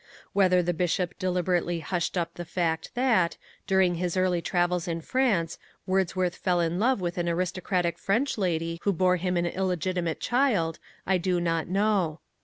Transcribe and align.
Whether 0.33 0.63
the 0.63 0.73
Bishop 0.73 1.13
deliberately 1.19 1.81
hushed 1.81 2.17
up 2.17 2.33
the 2.33 2.43
fact 2.43 2.95
that, 2.95 3.37
during 3.67 3.93
his 3.93 4.17
early 4.17 4.41
travels 4.41 4.87
in 4.87 5.01
France, 5.01 5.59
Wordsworth 5.85 6.35
fell 6.37 6.59
in 6.59 6.79
love 6.79 7.01
with 7.01 7.19
an 7.19 7.29
aristocratic 7.29 7.99
French 7.99 8.35
lady 8.35 8.79
who 8.81 8.93
bore 8.93 9.17
him 9.17 9.37
an 9.37 9.45
illegitimate 9.45 10.19
child, 10.19 10.79
I 11.05 11.19
do 11.19 11.39
not 11.39 11.67
know. 11.67 12.19